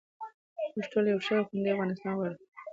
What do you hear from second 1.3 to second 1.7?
او خوندي